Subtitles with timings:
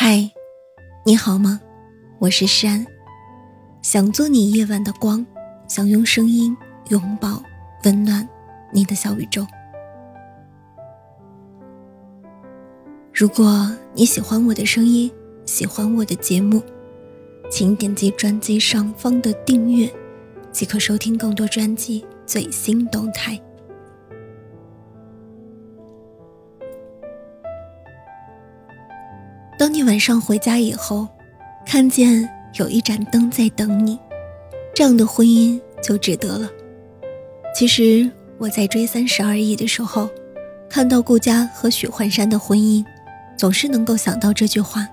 [0.00, 0.30] 嗨，
[1.04, 1.60] 你好吗？
[2.20, 2.86] 我是山，
[3.82, 5.26] 想做你夜晚的光，
[5.66, 6.56] 想用声音
[6.90, 7.42] 拥抱
[7.82, 8.26] 温暖
[8.72, 9.44] 你的小宇宙。
[13.12, 15.10] 如果你喜欢我的声音，
[15.44, 16.62] 喜欢我的节目，
[17.50, 19.92] 请点击专辑上方的订阅，
[20.52, 23.36] 即可收听更多专辑最新动态。
[29.58, 31.08] 当你晚上回家以后，
[31.66, 33.98] 看见有一盏灯在等你，
[34.72, 36.48] 这样的婚姻就值得了。
[37.52, 38.08] 其实
[38.38, 40.08] 我在追《三十而已》的时候，
[40.70, 42.84] 看到顾佳和许幻山的婚姻，
[43.36, 44.86] 总是能够想到这句话：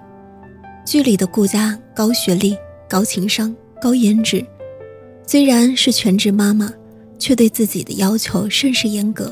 [0.84, 2.58] 剧里的顾佳高学历、
[2.90, 4.44] 高情商、高颜值，
[5.28, 6.74] 虽然是全职妈妈，
[7.20, 9.32] 却对自己的要求甚是严格，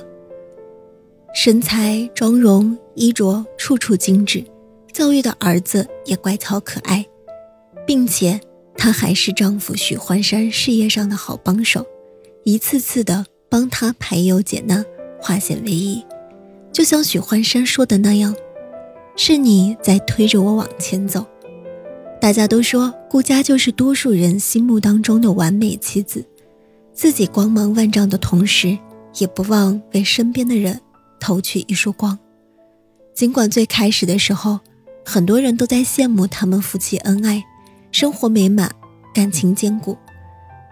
[1.33, 4.45] 身材、妆容、衣着处处精致。
[4.93, 7.03] 教育的儿子也乖巧可爱，
[7.85, 8.39] 并且
[8.77, 11.85] 她还是丈夫许幻山事业上的好帮手，
[12.43, 14.85] 一次次的帮他排忧解难，
[15.19, 16.05] 化险为夷。
[16.71, 18.35] 就像许幻山说的那样
[19.17, 21.25] ：“是你在推着我往前走。”
[22.21, 26.25] 大家都说顾佳就是多数人心目当中的完美妻子，
[26.93, 28.77] 自己光芒万丈的同时，
[29.17, 30.79] 也不忘为身边的人
[31.19, 32.17] 投去一束光。
[33.13, 34.59] 尽管最开始的时候，
[35.05, 37.43] 很多人都在羡慕他们夫妻恩爱，
[37.91, 38.71] 生活美满，
[39.13, 39.97] 感情坚固，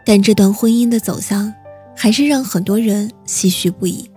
[0.06, 1.54] 但这段婚姻的走向
[1.96, 4.10] 还是让很多人唏嘘不已。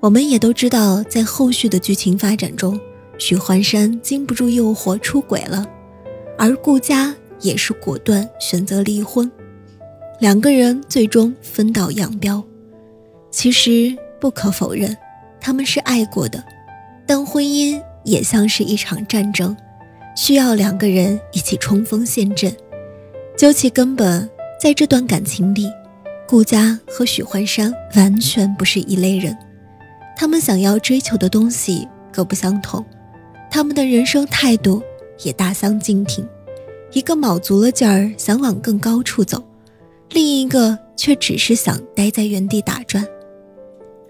[0.00, 2.78] 我们也都知道，在后续的剧情发展中，
[3.18, 5.66] 许幻山经不住诱惑出轨了，
[6.38, 9.30] 而顾佳也是果断选择离婚，
[10.20, 12.42] 两个人最终分道扬镳。
[13.30, 14.96] 其实不可否认，
[15.40, 16.42] 他们是爱过的，
[17.06, 17.82] 但婚姻。
[18.04, 19.56] 也像是一场战争，
[20.16, 22.54] 需要两个人一起冲锋陷阵。
[23.36, 24.28] 究其根本，
[24.60, 25.68] 在这段感情里，
[26.28, 29.36] 顾佳和许幻山完全不是一类人，
[30.16, 32.84] 他们想要追求的东西各不相同，
[33.50, 34.82] 他们的人生态度
[35.22, 36.26] 也大相径庭。
[36.92, 39.42] 一个卯足了劲儿想往更高处走，
[40.10, 43.04] 另一个却只是想待在原地打转。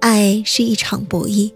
[0.01, 1.51] 爱是一场博弈，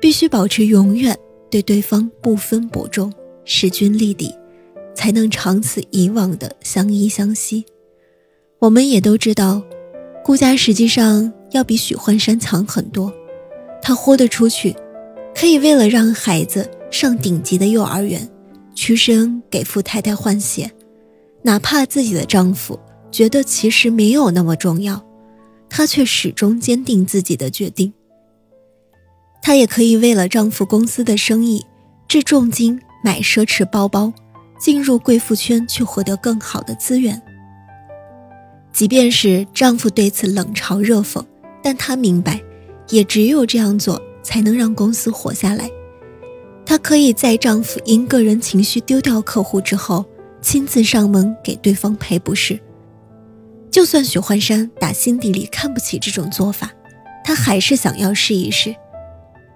[0.00, 1.18] 必须保持永远。
[1.50, 3.12] 对对方不分伯仲，
[3.44, 4.32] 势均力敌，
[4.94, 7.64] 才能长此以往的相依相惜。
[8.60, 9.62] 我们也都知道，
[10.24, 13.12] 顾家实际上要比许幻山强很多。
[13.82, 14.76] 他豁得出去，
[15.34, 18.30] 可以为了让孩子上顶级的幼儿园，
[18.74, 20.70] 屈身给富太太换鞋，
[21.42, 22.78] 哪怕自己的丈夫
[23.10, 25.02] 觉得其实没有那么重要，
[25.68, 27.92] 她却始终坚定自己的决定。
[29.42, 31.64] 她也可以为了丈夫公司的生意，
[32.06, 34.12] 掷重金买奢侈包包，
[34.58, 37.20] 进入贵妇圈去获得更好的资源。
[38.72, 41.24] 即便是丈夫对此冷嘲热讽，
[41.62, 42.40] 但她明白，
[42.90, 45.68] 也只有这样做才能让公司活下来。
[46.64, 50.04] 她可以在丈夫因个人情绪丢掉客户之后，
[50.40, 52.60] 亲自上门给对方赔不是。
[53.70, 56.70] 就算许幻山打心底里看不起这种做法，
[57.24, 58.74] 她还是想要试一试。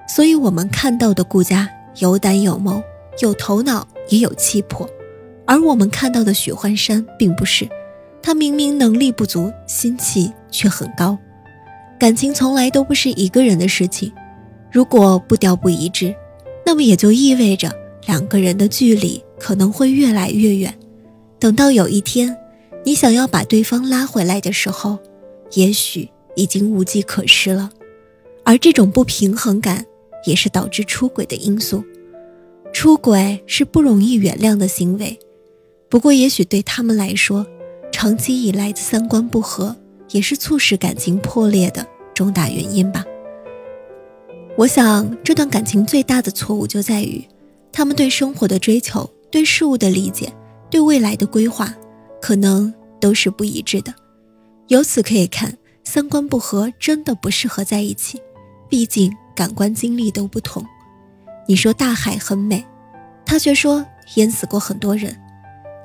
[0.07, 2.83] 所以，我们看到的顾家有胆有谋，
[3.21, 4.89] 有头脑也有气魄，
[5.47, 7.69] 而我们看到的许幻山并不是。
[8.23, 11.19] 他明明能力不足，心气却很高。
[11.99, 14.13] 感情从来都不是一个人的事情，
[14.71, 16.15] 如果步调不一致，
[16.67, 17.71] 那么也就意味着
[18.07, 20.73] 两个人的距离可能会越来越远。
[21.39, 22.37] 等到有一天，
[22.85, 24.99] 你想要把对方拉回来的时候，
[25.53, 27.71] 也许已经无计可施了。
[28.43, 29.85] 而这种不平衡感。
[30.25, 31.85] 也是导致出轨的因素。
[32.73, 35.19] 出轨是不容易原谅的行为，
[35.89, 37.47] 不过也许对他们来说，
[37.93, 39.77] 长期以来的三观不合
[40.11, 43.05] 也是促使感情破裂的重大原因吧。
[44.57, 47.25] 我想，这段感情最大的错误就在于，
[47.71, 50.33] 他们对生活的追求、对事物的理解、
[50.69, 51.73] 对未来的规划，
[52.21, 53.95] 可能都是不一致的。
[54.69, 58.21] 由此可以看，三观不合真的不适合在一起。
[58.69, 59.13] 毕竟。
[59.35, 60.65] 感官经历都不同，
[61.47, 62.65] 你说大海很美，
[63.25, 63.85] 他却说
[64.17, 65.17] 淹死过很多人，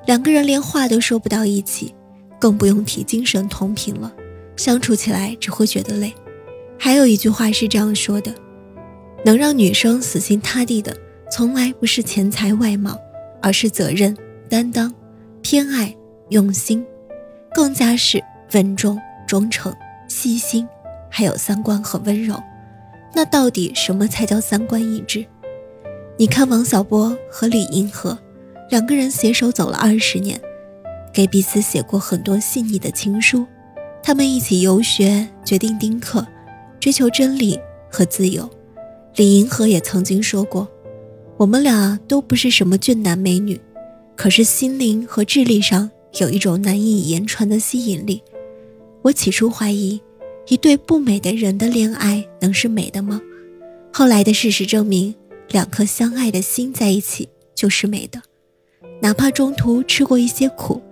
[0.06, 1.94] 两个人连话都说不到一起，
[2.38, 4.12] 更不用提精神同频了，
[4.56, 6.14] 相处起来只会觉得累。
[6.78, 8.32] 还有一句话是这样说的：
[9.24, 10.96] 能让女生死心塌地的，
[11.30, 12.98] 从来不是钱财外貌，
[13.42, 14.16] 而是责任、
[14.48, 14.94] 担当、
[15.42, 15.94] 偏爱、
[16.30, 16.84] 用心，
[17.52, 18.22] 更加是
[18.54, 19.74] 稳重、忠诚、
[20.08, 20.66] 细心，
[21.10, 22.40] 还有三观和温柔。
[23.14, 25.24] 那到底什么才叫三观一致？
[26.16, 28.18] 你看王小波和李银河，
[28.70, 30.40] 两个人携手走了二十年，
[31.12, 33.46] 给彼此写过很多细腻的情书。
[34.02, 36.26] 他们一起游学，决定丁克，
[36.78, 37.58] 追求真理
[37.90, 38.48] 和自由。
[39.16, 40.68] 李银河也曾经说过
[41.36, 43.60] ：“我们俩都不是什么俊男美女，
[44.16, 48.22] 可是心灵和智力上有一种难以言传的吸引力。”
[49.02, 50.00] 我起初怀疑，
[50.50, 53.20] 一对不美的人的恋爱能是美的吗？
[53.92, 55.14] 后来的事实证明，
[55.48, 58.20] 两颗相爱的心在一起就是美的，
[59.00, 60.82] 哪怕中途吃过一些苦，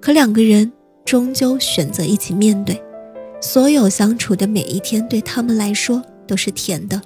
[0.00, 0.72] 可两个人
[1.04, 2.82] 终究选择一起面对，
[3.38, 7.02] 所有相处的每一天对他们来说都是甜的。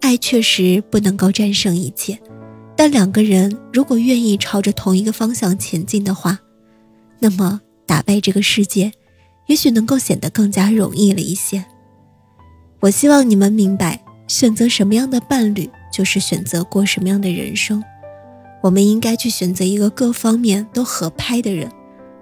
[0.00, 2.18] 爱确实不能够战胜一切，
[2.74, 6.38] 但两个人如果愿意朝着同一个方向前进的话，
[7.18, 8.90] 那么打败这个世界，
[9.46, 11.64] 也许能够显得更加容易了一些。
[12.80, 14.02] 我希望你们明白。
[14.28, 17.80] 选择什么样的伴侣，就是选择过什么样的人生。
[18.60, 21.70] 我们应该去选择一个各方面都合拍的人，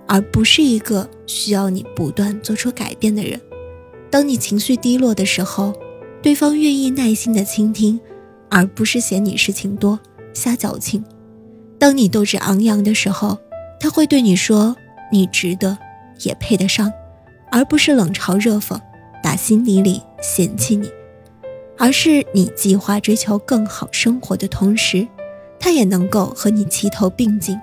[0.07, 3.41] 而不是一个需要你不断做出改变的人。
[4.11, 5.73] 当你情绪低落的时候，
[6.23, 7.99] 对方愿意耐心的倾听，
[8.51, 9.99] 而不是嫌你事情多
[10.35, 11.03] 瞎矫情。
[11.79, 13.39] 当你斗志昂扬的时候，
[13.81, 14.77] 他会对你说
[15.11, 15.79] 你值得，
[16.21, 16.93] 也配得上，
[17.55, 18.77] 而不是冷嘲热讽，
[19.23, 20.91] 打心底里嫌弃你。
[21.79, 25.07] 而是你计划追求更好生活的同时，
[25.61, 27.57] 他也能够和你齐头并进，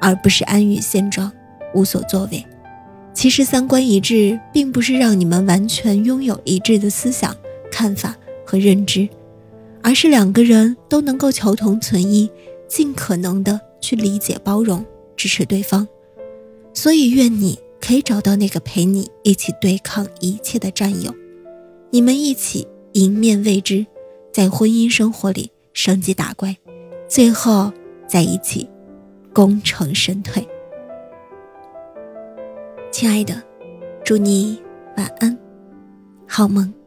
[0.00, 1.30] 而不是安于现状，
[1.72, 2.44] 无所作为。
[3.14, 7.32] 其实三观一致，并不是让你们完全拥有一致的思想、
[7.70, 9.08] 看法和认知，
[9.84, 12.28] 而是两个人都能够求同存异，
[12.66, 14.84] 尽可能的去理解、包容、
[15.14, 15.86] 支持对方。
[16.74, 21.14] 所以，愿你可以找到那个陪你一起对抗一切的战友，
[21.90, 22.66] 你们一起。
[22.94, 23.86] 迎面未知，
[24.32, 26.56] 在婚姻生活里升级打怪，
[27.06, 27.70] 最后
[28.08, 28.68] 在一起
[29.32, 30.44] 功成身退。
[32.90, 33.40] 亲爱的，
[34.02, 34.60] 祝你
[34.96, 35.38] 晚安，
[36.26, 36.77] 好梦。